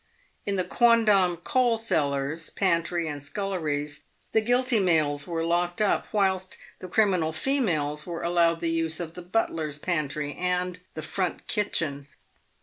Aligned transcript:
In 0.47 0.55
the 0.55 0.63
quondam 0.63 1.37
coal 1.43 1.77
cellars, 1.77 2.49
pantry, 2.49 3.07
and 3.07 3.21
sculleries 3.21 4.01
the 4.31 4.41
guilty 4.41 4.79
males 4.79 5.27
were 5.27 5.45
locked 5.45 5.79
up, 5.79 6.07
whilst 6.11 6.57
the 6.79 6.87
criminal 6.87 7.31
females 7.31 8.07
were 8.07 8.23
allowed 8.23 8.61
the 8.61 8.71
use 8.71 8.99
of 8.99 9.13
the 9.13 9.21
butler's 9.21 9.77
pantry 9.77 10.33
and 10.33 10.79
the 10.95 11.03
front 11.03 11.45
kitchen. 11.45 12.07